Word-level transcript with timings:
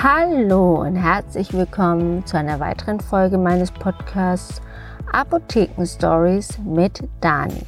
Hallo 0.00 0.82
und 0.82 0.94
herzlich 0.94 1.52
willkommen 1.52 2.24
zu 2.24 2.38
einer 2.38 2.60
weiteren 2.60 3.00
Folge 3.00 3.36
meines 3.36 3.72
Podcasts 3.72 4.62
Apotheken 5.10 5.84
Stories 5.84 6.56
mit 6.64 7.02
Dani. 7.20 7.66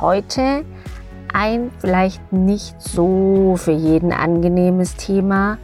Heute 0.00 0.64
ein 1.32 1.72
vielleicht 1.80 2.32
nicht 2.32 2.80
so 2.80 3.56
für 3.56 3.72
jeden 3.72 4.12
angenehmes 4.12 4.94
Thema. 4.94 5.58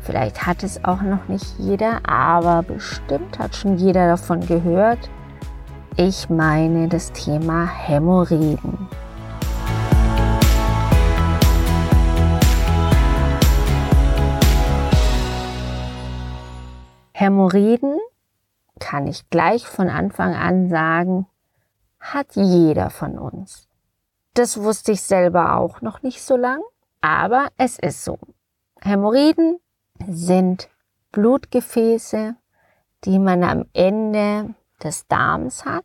Vielleicht 0.00 0.44
hat 0.44 0.64
es 0.64 0.84
auch 0.84 1.02
noch 1.02 1.28
nicht 1.28 1.46
jeder, 1.58 2.00
aber 2.04 2.64
bestimmt 2.64 3.38
hat 3.38 3.54
schon 3.54 3.76
jeder 3.76 4.08
davon 4.08 4.40
gehört. 4.40 5.08
Ich 5.94 6.28
meine 6.28 6.88
das 6.88 7.12
Thema 7.12 7.64
Hämorrhoiden. 7.64 8.88
Hämorrhoiden, 17.20 17.98
kann 18.78 19.06
ich 19.06 19.28
gleich 19.28 19.66
von 19.66 19.90
Anfang 19.90 20.34
an 20.34 20.70
sagen, 20.70 21.26
hat 22.00 22.34
jeder 22.34 22.88
von 22.88 23.18
uns. 23.18 23.68
Das 24.32 24.62
wusste 24.62 24.92
ich 24.92 25.02
selber 25.02 25.56
auch 25.56 25.82
noch 25.82 26.02
nicht 26.02 26.22
so 26.22 26.38
lang, 26.38 26.62
aber 27.02 27.48
es 27.58 27.78
ist 27.78 28.06
so. 28.06 28.18
Hämorrhoiden 28.80 29.60
sind 30.08 30.70
Blutgefäße, 31.12 32.36
die 33.04 33.18
man 33.18 33.44
am 33.44 33.66
Ende 33.74 34.54
des 34.82 35.06
Darms 35.06 35.66
hat 35.66 35.84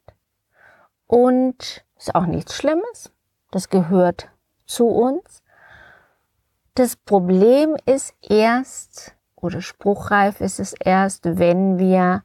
und 1.05 1.83
ist 1.97 2.15
auch 2.15 2.27
nichts 2.27 2.55
Schlimmes. 2.55 3.11
Das 3.51 3.67
gehört 3.67 4.29
zu 4.65 4.87
uns. 4.87 5.43
Das 6.75 6.95
Problem 6.95 7.75
ist 7.85 8.13
erst, 8.21 9.15
oder 9.45 9.61
spruchreif 9.61 10.41
ist 10.41 10.59
es 10.59 10.73
erst, 10.73 11.37
wenn 11.37 11.77
wir 11.77 12.23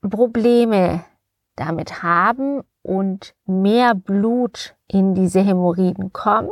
Probleme 0.00 1.04
damit 1.56 2.02
haben 2.02 2.62
und 2.82 3.34
mehr 3.46 3.94
Blut 3.94 4.76
in 4.86 5.14
diese 5.14 5.40
Hämorrhoiden 5.40 6.12
kommt, 6.12 6.50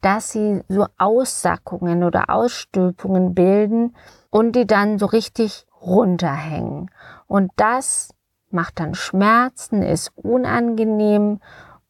dass 0.00 0.30
sie 0.30 0.62
so 0.68 0.86
Aussackungen 0.96 2.04
oder 2.04 2.30
Ausstülpungen 2.30 3.34
bilden 3.34 3.96
und 4.30 4.52
die 4.56 4.66
dann 4.66 4.98
so 4.98 5.06
richtig 5.06 5.66
runterhängen. 5.80 6.90
Und 7.26 7.52
das 7.56 8.14
macht 8.50 8.80
dann 8.80 8.94
Schmerzen, 8.94 9.82
ist 9.82 10.12
unangenehm 10.16 11.40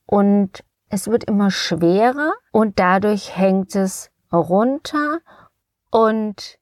und 0.06 0.64
es 0.88 1.08
wird 1.08 1.24
immer 1.24 1.50
schwerer 1.50 2.32
und 2.52 2.78
dadurch 2.78 3.36
hängt 3.36 3.76
es 3.76 4.10
runter 4.32 5.20
und 5.90 6.58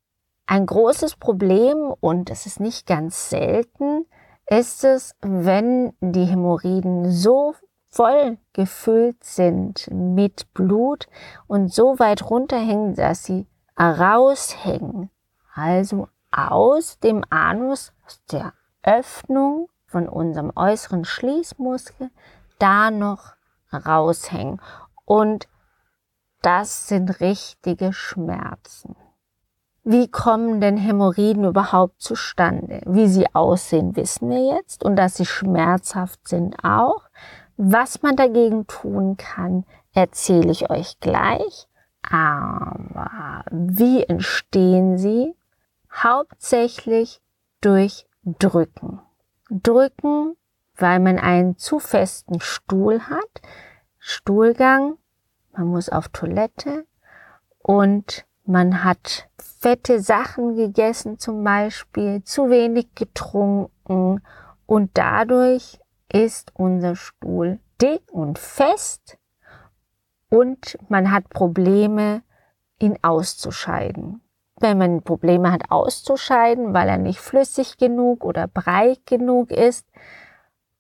ein 0.49 0.65
großes 0.65 1.17
Problem, 1.17 1.95
und 2.01 2.31
es 2.31 2.47
ist 2.47 2.59
nicht 2.59 2.87
ganz 2.87 3.29
selten, 3.29 4.07
ist 4.47 4.83
es, 4.83 5.15
wenn 5.21 5.93
die 6.01 6.25
Hämorrhoiden 6.25 7.13
so 7.13 7.55
voll 7.91 8.39
gefüllt 8.55 9.23
sind 9.23 9.91
mit 9.93 10.53
Blut 10.55 11.07
und 11.49 11.73
so 11.73 11.99
weit 11.99 12.31
runterhängen, 12.31 12.95
dass 12.95 13.25
sie 13.25 13.47
raushängen. 13.79 15.11
Also 15.55 16.09
aus 16.31 16.99
dem 16.99 17.25
Anus, 17.29 17.93
aus 18.07 18.23
der 18.33 18.55
Öffnung 18.83 19.69
von 19.87 20.09
unserem 20.09 20.51
äußeren 20.57 21.05
Schließmuskel, 21.05 22.11
da 22.59 22.91
noch 22.91 23.35
raushängen. 23.71 24.63
Und 25.05 25.47
das 26.41 26.89
sind 26.89 27.21
richtige 27.21 27.93
Schmerzen. 27.93 28.97
Wie 29.91 30.11
kommen 30.11 30.61
denn 30.61 30.77
Hämorrhoiden 30.77 31.45
überhaupt 31.45 32.03
zustande? 32.03 32.83
Wie 32.85 33.09
sie 33.09 33.25
aussehen, 33.35 33.97
wissen 33.97 34.29
wir 34.29 34.57
jetzt 34.57 34.85
und 34.85 34.97
dass 34.97 35.15
sie 35.15 35.25
schmerzhaft 35.25 36.29
sind 36.29 36.63
auch. 36.63 37.05
Was 37.57 38.03
man 38.03 38.15
dagegen 38.15 38.67
tun 38.67 39.17
kann, 39.17 39.65
erzähle 39.95 40.51
ich 40.51 40.69
euch 40.69 41.01
gleich. 41.01 41.69
Aber 42.03 43.47
wie 43.51 44.03
entstehen 44.03 44.99
sie? 44.99 45.35
Hauptsächlich 45.91 47.23
durch 47.63 48.07
Drücken. 48.25 49.01
Drücken, 49.49 50.37
weil 50.77 51.01
man 51.01 51.19
einen 51.19 51.57
zu 51.57 51.79
festen 51.79 52.41
Stuhl 52.41 53.01
hat. 53.09 53.41
Stuhlgang, 53.99 54.99
man 55.53 55.69
muss 55.69 55.89
auf 55.89 56.11
Toilette 56.11 56.85
und 57.63 58.28
man 58.49 58.83
hat 58.83 59.29
fette 59.39 60.01
Sachen 60.01 60.57
gegessen 60.57 61.19
zum 61.19 61.45
Beispiel, 61.45 62.25
zu 62.25 62.49
wenig 62.49 62.95
getrunken 62.95 64.23
und 64.67 64.91
dadurch 64.95 65.79
ist 66.11 66.53
unser 66.55 66.97
Stuhl 66.97 67.61
dick 67.81 68.03
und 68.11 68.39
fest 68.39 69.19
und 70.31 70.79
man 70.89 71.13
hat 71.13 71.29
Probleme, 71.29 72.23
ihn 72.79 72.99
auszuscheiden. 73.03 74.23
Wenn 74.61 74.79
man 74.79 75.03
Probleme 75.03 75.53
hat 75.53 75.71
auszuscheiden, 75.71 76.73
weil 76.73 76.89
er 76.89 76.99
nicht 76.99 77.21
flüssig 77.21 77.77
genug 77.77 78.25
oder 78.25 78.49
breit 78.49 79.01
genug 79.05 79.51
ist, 79.51 79.87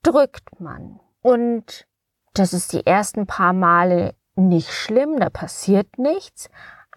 drückt 0.03 0.61
man. 0.61 1.01
Und 1.23 1.87
das 2.35 2.53
ist 2.53 2.73
die 2.73 2.87
ersten 2.87 3.27
paar 3.27 3.53
Male 3.53 4.15
nicht 4.37 4.73
schlimm, 4.73 5.19
da 5.19 5.29
passiert 5.29 5.99
nichts. 5.99 6.49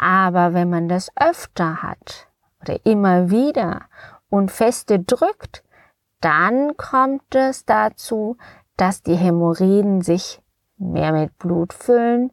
Aber 0.02 0.56
wenn 0.56 0.68
man 0.68 0.90
das 0.90 1.12
öfter 1.16 1.84
hat 1.84 2.28
oder 2.60 2.84
immer 2.86 3.30
wieder 3.30 3.84
und 4.32 4.50
feste 4.50 5.00
drückt, 5.00 5.64
dann 6.22 6.76
kommt 6.76 7.36
es 7.36 7.66
dazu, 7.66 8.36
dass 8.78 9.04
die 9.04 9.16
Hämorrhoiden 9.16 10.02
sich 10.02 10.42
mehr 10.78 11.12
mit 11.12 11.38
Blut 11.38 11.72
füllen 11.72 12.32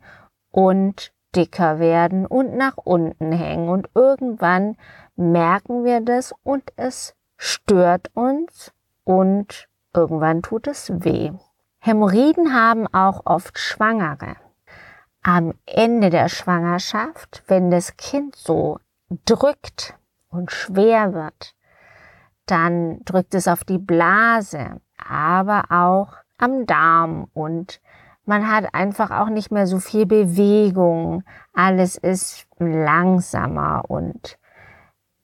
und 0.50 1.12
dicker 1.36 1.78
werden 1.78 2.24
und 2.24 2.56
nach 2.56 2.78
unten 2.78 3.32
hängen. 3.32 3.68
Und 3.68 3.90
irgendwann 3.94 4.78
merken 5.14 5.84
wir 5.84 6.00
das 6.00 6.32
und 6.42 6.64
es 6.76 7.14
stört 7.36 8.10
uns 8.14 8.72
und 9.04 9.68
irgendwann 9.94 10.40
tut 10.40 10.66
es 10.68 10.90
weh. 11.04 11.32
Hämorrhoiden 11.80 12.54
haben 12.54 12.86
auch 12.94 13.26
oft 13.26 13.58
Schwangere 13.58 14.36
am 15.28 15.52
Ende 15.66 16.08
der 16.08 16.30
Schwangerschaft, 16.30 17.42
wenn 17.48 17.70
das 17.70 17.98
Kind 17.98 18.34
so 18.34 18.78
drückt 19.26 19.94
und 20.30 20.50
schwer 20.50 21.12
wird, 21.12 21.54
dann 22.46 23.04
drückt 23.04 23.34
es 23.34 23.46
auf 23.46 23.62
die 23.62 23.76
Blase, 23.76 24.80
aber 24.96 25.64
auch 25.68 26.14
am 26.38 26.64
Darm 26.64 27.28
und 27.34 27.82
man 28.24 28.50
hat 28.50 28.72
einfach 28.72 29.10
auch 29.10 29.28
nicht 29.28 29.50
mehr 29.50 29.66
so 29.66 29.80
viel 29.80 30.06
Bewegung. 30.06 31.24
Alles 31.52 31.98
ist 31.98 32.46
langsamer 32.58 33.84
und 33.86 34.38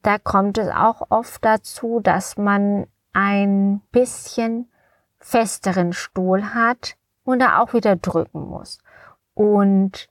da 0.02 0.18
kommt 0.18 0.58
es 0.58 0.68
auch 0.68 1.00
oft 1.08 1.42
dazu, 1.42 2.00
dass 2.00 2.36
man 2.36 2.86
ein 3.14 3.80
bisschen 3.90 4.70
festeren 5.18 5.94
Stuhl 5.94 6.52
hat 6.52 6.96
und 7.24 7.38
da 7.38 7.60
auch 7.60 7.72
wieder 7.72 7.96
drücken 7.96 8.42
muss. 8.50 8.80
Und 9.34 10.08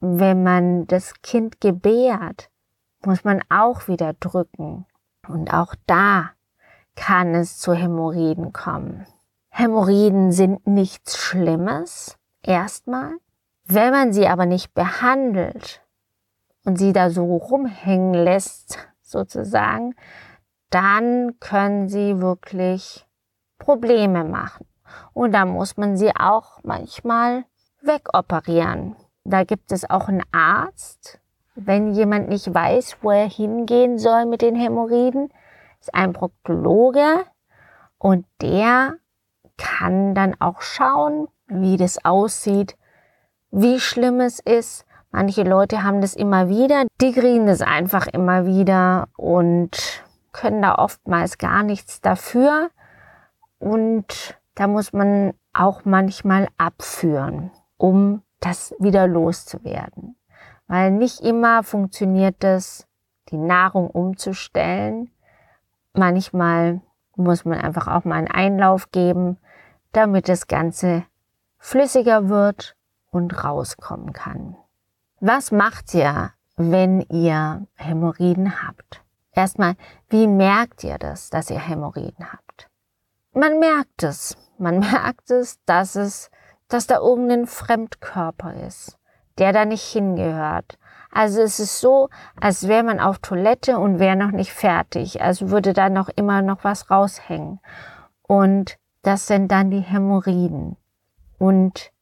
wenn 0.00 0.42
man 0.42 0.86
das 0.86 1.20
Kind 1.22 1.60
gebärt, 1.60 2.50
muss 3.04 3.24
man 3.24 3.40
auch 3.50 3.88
wieder 3.88 4.14
drücken. 4.14 4.86
Und 5.28 5.52
auch 5.52 5.74
da 5.86 6.30
kann 6.94 7.34
es 7.34 7.58
zu 7.58 7.74
Hämorrhoiden 7.74 8.52
kommen. 8.52 9.06
Hämorrhoiden 9.50 10.32
sind 10.32 10.66
nichts 10.66 11.18
Schlimmes, 11.18 12.16
erstmal. 12.42 13.12
Wenn 13.64 13.92
man 13.92 14.12
sie 14.12 14.26
aber 14.26 14.46
nicht 14.46 14.74
behandelt 14.74 15.82
und 16.64 16.78
sie 16.78 16.92
da 16.92 17.10
so 17.10 17.36
rumhängen 17.36 18.14
lässt, 18.14 18.78
sozusagen, 19.02 19.94
dann 20.70 21.38
können 21.38 21.88
sie 21.88 22.20
wirklich 22.20 23.06
Probleme 23.58 24.24
machen. 24.24 24.66
Und 25.12 25.32
da 25.32 25.44
muss 25.44 25.76
man 25.76 25.96
sie 25.96 26.14
auch 26.16 26.60
manchmal 26.64 27.44
wegoperieren. 27.82 28.96
Da 29.24 29.44
gibt 29.44 29.72
es 29.72 29.88
auch 29.88 30.08
einen 30.08 30.22
Arzt. 30.32 31.20
Wenn 31.54 31.92
jemand 31.92 32.28
nicht 32.28 32.52
weiß, 32.52 32.98
wo 33.02 33.10
er 33.10 33.28
hingehen 33.28 33.98
soll 33.98 34.26
mit 34.26 34.42
den 34.42 34.56
Hämorrhoiden, 34.56 35.28
ist 35.80 35.94
ein 35.94 36.12
Proktologe 36.12 37.24
und 37.98 38.26
der 38.40 38.94
kann 39.58 40.14
dann 40.14 40.34
auch 40.40 40.62
schauen, 40.62 41.28
wie 41.46 41.76
das 41.76 42.04
aussieht, 42.04 42.76
wie 43.50 43.80
schlimm 43.80 44.20
es 44.20 44.40
ist. 44.40 44.86
Manche 45.10 45.42
Leute 45.42 45.82
haben 45.82 46.00
das 46.00 46.14
immer 46.14 46.48
wieder, 46.48 46.84
die 47.00 47.12
kriegen 47.12 47.46
das 47.46 47.60
einfach 47.60 48.06
immer 48.06 48.46
wieder 48.46 49.08
und 49.16 50.02
können 50.32 50.62
da 50.62 50.76
oftmals 50.76 51.36
gar 51.36 51.62
nichts 51.62 52.00
dafür. 52.00 52.70
Und 53.58 54.40
da 54.54 54.66
muss 54.66 54.94
man 54.94 55.34
auch 55.52 55.84
manchmal 55.84 56.48
abführen 56.56 57.50
um 57.82 58.22
das 58.38 58.76
wieder 58.78 59.08
loszuwerden. 59.08 60.14
Weil 60.68 60.92
nicht 60.92 61.20
immer 61.20 61.64
funktioniert 61.64 62.36
das, 62.38 62.86
die 63.30 63.36
Nahrung 63.36 63.90
umzustellen. 63.90 65.10
Manchmal 65.92 66.80
muss 67.16 67.44
man 67.44 67.60
einfach 67.60 67.88
auch 67.88 68.04
mal 68.04 68.14
einen 68.14 68.30
Einlauf 68.30 68.92
geben, 68.92 69.36
damit 69.90 70.28
das 70.28 70.46
Ganze 70.46 71.04
flüssiger 71.58 72.28
wird 72.28 72.76
und 73.10 73.42
rauskommen 73.42 74.12
kann. 74.12 74.56
Was 75.18 75.50
macht 75.50 75.92
ihr, 75.92 76.30
wenn 76.56 77.00
ihr 77.00 77.66
Hämorrhoiden 77.74 78.62
habt? 78.62 79.02
Erstmal, 79.32 79.74
wie 80.08 80.28
merkt 80.28 80.84
ihr 80.84 80.98
das, 80.98 81.30
dass 81.30 81.50
ihr 81.50 81.58
Hämorrhoiden 81.58 82.32
habt? 82.32 82.70
Man 83.34 83.58
merkt 83.58 84.04
es. 84.04 84.36
Man 84.56 84.78
merkt 84.92 85.32
es, 85.32 85.58
dass 85.64 85.96
es, 85.96 86.30
dass 86.72 86.86
da 86.86 86.98
irgendein 86.98 87.46
Fremdkörper 87.46 88.54
ist, 88.66 88.98
der 89.38 89.52
da 89.52 89.64
nicht 89.64 89.82
hingehört. 89.82 90.78
Also 91.10 91.42
es 91.42 91.60
ist 91.60 91.80
so, 91.80 92.08
als 92.40 92.68
wäre 92.68 92.82
man 92.82 92.98
auf 92.98 93.18
Toilette 93.18 93.78
und 93.78 93.98
wäre 93.98 94.16
noch 94.16 94.30
nicht 94.30 94.52
fertig. 94.52 95.20
Also 95.20 95.50
würde 95.50 95.74
da 95.74 95.90
noch 95.90 96.08
immer 96.08 96.40
noch 96.40 96.64
was 96.64 96.90
raushängen. 96.90 97.60
Und 98.22 98.78
das 99.02 99.26
sind 99.26 99.52
dann 99.52 99.70
die 99.70 99.80
Hämorrhoiden. 99.80 100.76
Und 101.38 101.92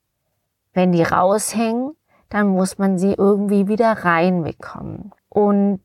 wenn 0.72 0.92
die 0.92 1.02
raushängen, 1.02 1.96
dann 2.28 2.48
muss 2.48 2.78
man 2.78 2.98
sie 2.98 3.14
irgendwie 3.14 3.66
wieder 3.66 3.92
reinbekommen. 4.04 5.12
Und 5.28 5.80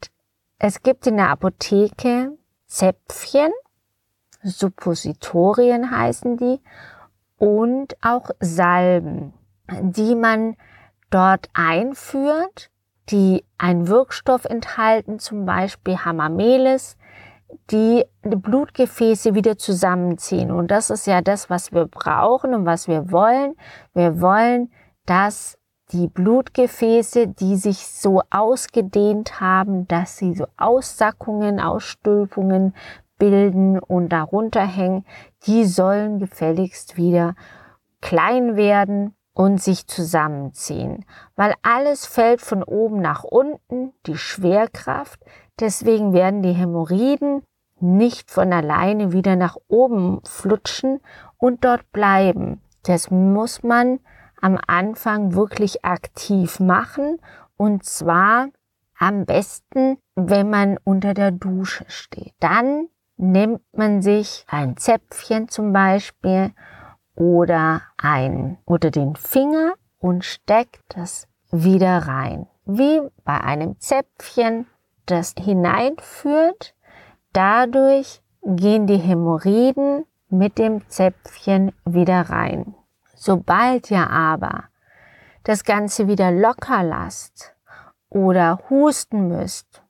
es 0.60 0.84
gibt 0.84 1.08
in 1.08 1.18
der 1.18 1.30
Apotheke 1.30 2.38
Zäpfchen, 2.68 3.52
Suppositorien 4.44 5.90
heißen 5.90 6.38
die, 6.38 6.62
und 7.46 7.96
auch 8.02 8.32
Salben, 8.40 9.34
die 9.82 10.16
man 10.16 10.56
dort 11.12 11.50
einführt 11.54 12.72
die 13.10 13.46
einen 13.58 13.88
Wirkstoff 13.88 14.46
enthalten, 14.46 15.20
zum 15.20 15.46
Beispiel 15.46 15.98
Hamamelis, 15.98 16.98
die 17.72 18.04
die 18.24 18.36
Blutgefäße 18.36 19.36
wieder 19.36 19.58
zusammenziehen. 19.58 20.52
Und 20.52 20.72
das 20.72 20.90
ist 20.90 21.06
ja 21.06 21.22
das, 21.22 21.50
was 21.50 21.72
wir 21.72 21.86
brauchen 21.86 22.54
und 22.54 22.66
was 22.66 22.88
wir 22.88 23.12
wollen. 23.12 23.56
Wir 23.94 24.20
wollen, 24.20 24.72
dass 25.06 25.58
die 25.92 26.08
Blutgefäße, 26.08 27.28
die 27.28 27.58
sich 27.58 27.86
so 27.86 28.24
ausgedehnt 28.32 29.40
haben, 29.40 29.88
dass 29.88 30.18
sie 30.18 30.34
so 30.34 30.48
Aussackungen, 30.58 31.60
Ausstülpungen 31.60 32.74
bilden 33.18 33.80
und 33.80 34.10
darunter 34.10 34.66
hängen, 34.66 35.06
die 35.46 35.66
sollen 35.66 36.20
gefälligst 36.20 36.98
wieder 36.98 37.36
klein 38.02 38.56
werden 38.56 39.16
und 39.34 39.62
sich 39.62 39.88
zusammenziehen, 39.88 41.06
weil 41.36 41.54
alles 41.62 42.06
fällt 42.06 42.42
von 42.42 42.64
oben 42.64 43.02
nach 43.02 43.24
unten, 43.24 43.94
die 44.06 44.18
Schwerkraft, 44.18 45.20
deswegen 45.60 46.14
werden 46.14 46.42
die 46.42 46.54
Hämorrhoiden 46.54 47.44
nicht 47.80 48.32
von 48.32 48.54
alleine 48.54 49.12
wieder 49.12 49.36
nach 49.36 49.58
oben 49.68 50.22
flutschen 50.24 51.02
und 51.38 51.66
dort 51.66 51.92
bleiben. 51.92 52.62
Das 52.84 53.12
muss 53.12 53.64
man 53.64 54.00
am 54.42 54.58
Anfang 54.68 55.34
wirklich 55.34 55.84
aktiv 55.84 56.60
machen 56.60 57.20
und 57.58 57.84
zwar 57.84 58.48
am 58.98 59.26
besten, 59.26 59.98
wenn 60.16 60.50
man 60.50 60.78
unter 60.84 61.14
der 61.14 61.32
Dusche 61.32 61.86
steht. 61.88 62.34
Dann 62.40 62.88
nimmt 63.18 63.62
man 63.74 64.02
sich 64.02 64.46
ein 64.48 64.78
Zäpfchen 64.78 65.50
zum 65.50 65.74
Beispiel 65.74 66.52
oder 67.16 67.82
ein 67.98 68.58
oder 68.66 68.92
den 68.92 69.16
Finger 69.16 69.74
und 70.00 70.26
steckt 70.26 70.84
das 70.90 71.28
wieder 71.52 72.08
rein. 72.08 72.48
Wie 72.66 73.02
bei 73.24 73.40
einem 73.42 73.80
Zäpfchen, 73.80 74.68
das 75.06 75.34
hineinführt. 75.40 76.76
Dadurch 77.32 78.22
gehen 78.44 78.88
die 78.88 78.98
Hämorrhoiden 78.98 80.06
mit 80.30 80.58
dem 80.58 80.88
Zäpfchen 80.90 81.72
wieder 81.86 82.30
rein. 82.30 82.76
Sobald 83.16 83.92
ihr 83.92 84.10
aber 84.10 84.66
das 85.44 85.64
Ganze 85.64 86.08
wieder 86.08 86.32
locker 86.32 86.84
lasst 86.84 87.56
oder 88.10 88.62
husten 88.70 89.28
müsst, 89.28 89.84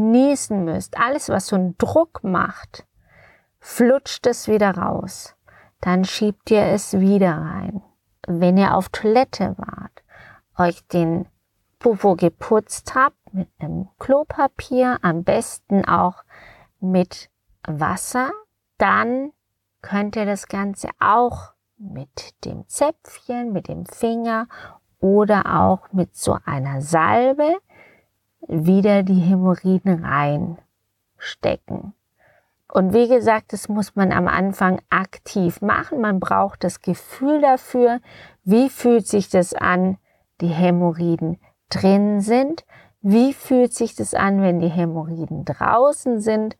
niesen 0.00 0.64
müsst, 0.64 0.98
alles 0.98 1.28
was 1.28 1.46
so 1.46 1.56
einen 1.56 1.76
Druck 1.78 2.24
macht, 2.24 2.86
flutscht 3.60 4.26
es 4.26 4.48
wieder 4.48 4.76
raus 4.76 5.36
dann 5.80 6.04
schiebt 6.04 6.50
ihr 6.50 6.64
es 6.64 6.98
wieder 6.98 7.32
rein. 7.32 7.82
Wenn 8.26 8.56
ihr 8.56 8.74
auf 8.74 8.90
Toilette 8.90 9.54
wart, 9.56 10.02
euch 10.56 10.86
den 10.88 11.26
Popo 11.78 12.16
geputzt 12.16 12.94
habt 12.94 13.16
mit 13.32 13.48
einem 13.58 13.88
Klopapier, 13.98 14.98
am 15.02 15.24
besten 15.24 15.84
auch 15.86 16.22
mit 16.80 17.30
Wasser, 17.66 18.30
dann 18.76 19.32
könnt 19.80 20.16
ihr 20.16 20.26
das 20.26 20.48
Ganze 20.48 20.88
auch 21.00 21.52
mit 21.78 22.44
dem 22.44 22.68
Zäpfchen, 22.68 23.52
mit 23.52 23.68
dem 23.68 23.86
Finger 23.86 24.46
oder 24.98 25.58
auch 25.58 25.90
mit 25.92 26.14
so 26.14 26.36
einer 26.44 26.82
Salbe 26.82 27.56
wieder 28.46 29.02
die 29.02 29.20
Hämorrhoiden 29.20 30.04
reinstecken. 30.04 31.94
Und 32.72 32.92
wie 32.92 33.08
gesagt, 33.08 33.52
das 33.52 33.68
muss 33.68 33.96
man 33.96 34.12
am 34.12 34.28
Anfang 34.28 34.80
aktiv 34.90 35.60
machen. 35.60 36.00
Man 36.00 36.20
braucht 36.20 36.62
das 36.62 36.80
Gefühl 36.82 37.40
dafür, 37.40 38.00
wie 38.44 38.68
fühlt 38.68 39.06
sich 39.06 39.28
das 39.28 39.54
an, 39.54 39.98
die 40.40 40.48
Hämorrhoiden 40.48 41.38
drin 41.68 42.20
sind, 42.20 42.64
wie 43.02 43.32
fühlt 43.32 43.72
sich 43.72 43.94
das 43.94 44.14
an, 44.14 44.42
wenn 44.42 44.60
die 44.60 44.68
Hämorrhoiden 44.68 45.44
draußen 45.44 46.20
sind 46.20 46.56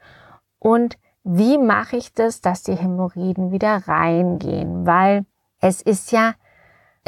und 0.58 0.98
wie 1.22 1.58
mache 1.58 1.96
ich 1.96 2.14
das, 2.14 2.40
dass 2.40 2.62
die 2.62 2.76
Hämorrhoiden 2.76 3.52
wieder 3.52 3.86
reingehen, 3.86 4.86
weil 4.86 5.26
es 5.60 5.82
ist 5.82 6.12
ja 6.12 6.34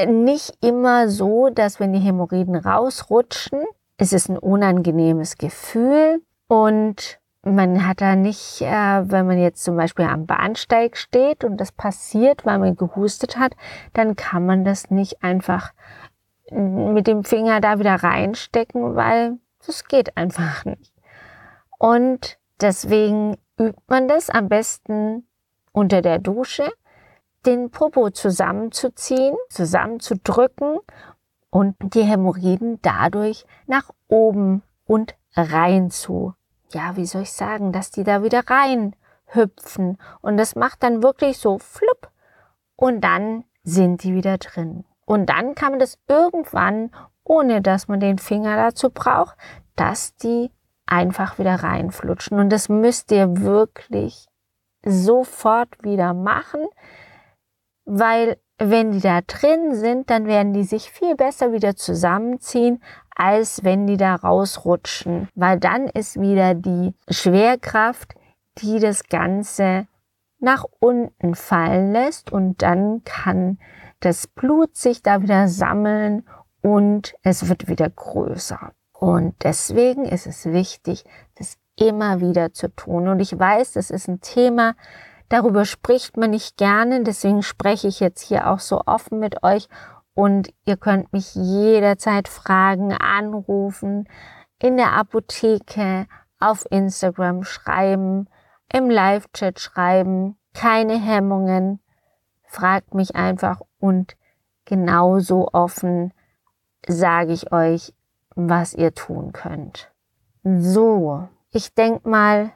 nicht 0.07 0.57
immer 0.61 1.09
so, 1.09 1.49
dass 1.51 1.81
wenn 1.81 1.93
die 1.93 1.99
Hämorrhoiden 1.99 2.57
rausrutschen, 2.57 3.65
es 4.03 4.13
ist 4.13 4.29
ein 4.29 4.37
unangenehmes 4.39 5.39
Gefühl 5.39 6.23
und 6.49 7.21
man 7.45 7.87
hat 7.87 8.01
da 8.01 8.17
nicht, 8.17 8.61
äh, 8.61 8.65
wenn 9.11 9.29
man 9.29 9.39
jetzt 9.39 9.63
zum 9.63 9.77
Beispiel 9.77 10.07
am 10.07 10.27
Bahnsteig 10.27 10.97
steht 10.97 11.45
und 11.45 11.57
das 11.59 11.71
passiert, 11.71 12.45
weil 12.45 12.59
man 12.59 12.75
gehustet 12.75 13.39
hat, 13.39 13.55
dann 13.93 14.17
kann 14.17 14.45
man 14.45 14.65
das 14.65 14.91
nicht 14.91 15.23
einfach 15.23 15.73
mit 16.51 17.07
dem 17.07 17.23
Finger 17.23 17.61
da 17.61 17.79
wieder 17.79 17.95
reinstecken, 17.95 18.97
weil 18.97 19.39
das 19.65 19.85
geht 19.85 20.17
einfach 20.17 20.65
nicht. 20.65 20.93
Und 21.79 22.39
deswegen 22.61 23.37
übt 23.57 23.81
man 23.87 24.09
das 24.09 24.31
am 24.31 24.49
besten 24.49 25.29
unter 25.71 26.03
der 26.03 26.19
Dusche, 26.19 26.69
den 27.47 27.71
Popo 27.71 28.11
zusammenzuziehen, 28.11 29.37
zusammenzudrücken 29.49 30.81
und 31.53 31.77
die 31.95 32.03
Hämorrhoiden 32.03 32.81
dadurch 32.83 33.47
nach 33.69 33.91
oben 34.09 34.65
und 34.85 35.15
rein 35.37 35.93
zu 35.93 36.35
ja, 36.75 36.97
wie 36.97 37.07
soll 37.07 37.23
ich 37.23 37.33
sagen, 37.33 37.73
dass 37.73 37.91
die 37.91 38.05
da 38.05 38.23
wieder 38.23 38.49
rein 38.49 38.95
hüpfen 39.27 39.99
und 40.21 40.37
das 40.37 40.57
macht 40.57 40.83
dann 40.83 41.03
wirklich 41.03 41.39
so 41.39 41.59
flupp 41.59 42.11
und 42.77 43.03
dann 43.03 43.45
sind 43.63 44.03
die 44.03 44.15
wieder 44.15 44.39
drin. 44.39 44.85
Und 45.05 45.29
dann 45.29 45.55
kann 45.55 45.73
man 45.73 45.79
das 45.79 45.99
irgendwann, 46.09 46.91
ohne 47.25 47.63
dass 47.63 47.89
man 47.89 48.01
den 48.01 48.19
Finger 48.19 48.57
dazu 48.57 48.91
braucht, 48.91 49.37
dass 49.77 50.17
die 50.17 50.51
einfach 50.87 51.39
wieder 51.39 51.57
reinflutschen. 51.57 52.39
Und 52.39 52.51
das 52.51 52.69
müsst 52.69 53.11
ihr 53.13 53.41
wirklich 53.41 54.27
sofort 54.85 55.83
wieder 55.83 56.13
machen, 56.15 56.67
weil 57.85 58.39
wenn 58.59 58.93
die 58.93 59.01
da 59.01 59.21
drin 59.23 59.75
sind, 59.75 60.11
dann 60.11 60.27
werden 60.27 60.53
die 60.53 60.65
sich 60.65 60.91
viel 60.91 61.17
besser 61.17 61.53
wieder 61.53 61.75
zusammenziehen, 61.77 62.83
als 63.15 63.65
wenn 63.65 63.87
die 63.87 63.97
da 63.97 64.15
rausrutschen, 64.15 65.29
weil 65.35 65.59
dann 65.59 65.87
ist 65.87 66.21
wieder 66.21 66.55
die 66.55 66.95
Schwerkraft, 67.09 68.15
die 68.59 68.79
das 68.79 69.05
Ganze 69.09 69.87
nach 70.39 70.65
unten 70.81 71.35
fallen 71.35 71.93
lässt 71.93 72.33
und 72.33 72.63
dann 72.63 73.03
kann 73.05 73.59
das 74.01 74.27
Blut 74.27 74.77
sich 74.77 75.03
da 75.03 75.23
wieder 75.23 75.49
sammeln 75.49 76.27
und 76.63 77.15
es 77.23 77.49
wird 77.49 77.69
wieder 77.69 77.89
größer. 77.89 78.73
Und 78.93 79.35
deswegen 79.43 80.05
ist 80.05 80.27
es 80.27 80.47
wichtig, 80.47 81.05
das 81.37 81.57
immer 81.77 82.21
wieder 82.21 82.53
zu 82.53 82.69
tun. 82.69 83.09
Und 83.09 83.21
ich 83.21 83.37
weiß, 83.37 83.73
das 83.73 83.91
ist 83.91 84.09
ein 84.09 84.21
Thema, 84.21 84.75
darüber 85.33 85.65
spricht 85.65 86.17
man 86.17 86.31
nicht 86.31 86.57
gerne, 86.59 87.03
deswegen 87.03 87.43
spreche 87.43 87.89
ich 87.89 88.01
jetzt 88.01 88.21
hier 88.21 88.51
auch 88.51 88.59
so 88.61 88.83
offen 88.85 89.19
mit 89.19 89.43
euch 89.43 89.69
und 90.15 90.53
ihr 90.67 90.77
könnt 90.77 91.13
mich 91.13 91.35
jederzeit 91.35 92.29
fragen, 92.29 92.93
anrufen, 92.93 94.09
in 94.59 94.77
der 94.77 94.93
Apotheke, 94.93 96.07
auf 96.39 96.67
Instagram 96.71 97.45
schreiben, 97.45 98.29
im 98.73 98.91
Live-Chat 98.91 99.61
schreiben. 99.61 100.37
Keine 100.55 101.01
Hemmungen. 101.01 101.81
Fragt 102.45 102.95
mich 102.95 103.17
einfach 103.17 103.61
und 103.79 104.17
genauso 104.67 105.49
offen 105.53 106.13
sage 106.87 107.33
ich 107.33 107.53
euch, 107.53 107.95
was 108.35 108.75
ihr 108.75 108.93
tun 108.93 109.33
könnt. 109.33 109.91
So, 110.43 111.29
ich 111.51 111.75
denke 111.75 112.09
mal, 112.09 112.53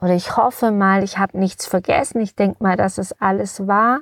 oder 0.00 0.14
ich 0.14 0.36
hoffe 0.36 0.70
mal, 0.70 1.02
ich 1.02 1.18
habe 1.18 1.38
nichts 1.38 1.66
vergessen. 1.66 2.20
Ich 2.20 2.34
denke 2.36 2.62
mal, 2.62 2.76
dass 2.76 2.98
es 2.98 3.12
alles 3.20 3.66
war. 3.66 4.00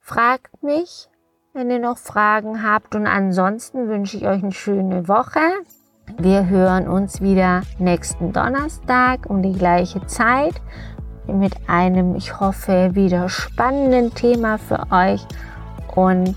Fragt 0.00 0.62
mich, 0.62 1.08
wenn 1.52 1.70
ihr 1.70 1.78
noch 1.78 1.98
Fragen 1.98 2.62
habt. 2.62 2.94
Und 2.94 3.06
ansonsten 3.06 3.88
wünsche 3.88 4.16
ich 4.16 4.26
euch 4.26 4.42
eine 4.42 4.52
schöne 4.52 5.08
Woche. 5.08 5.40
Wir 6.18 6.48
hören 6.48 6.88
uns 6.88 7.20
wieder 7.20 7.62
nächsten 7.78 8.32
Donnerstag 8.32 9.28
um 9.28 9.42
die 9.42 9.52
gleiche 9.52 10.04
Zeit 10.06 10.54
mit 11.26 11.54
einem, 11.68 12.16
ich 12.16 12.40
hoffe, 12.40 12.94
wieder 12.94 13.28
spannenden 13.28 14.12
Thema 14.14 14.58
für 14.58 14.86
euch 14.90 15.24
und 15.94 16.36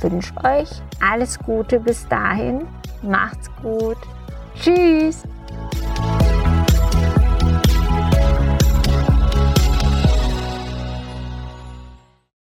wünsche 0.00 0.34
euch 0.44 0.82
alles 1.00 1.38
Gute 1.38 1.80
bis 1.80 2.06
dahin. 2.08 2.66
Macht's 3.02 3.50
gut. 3.62 3.98
Tschüss. 4.56 5.24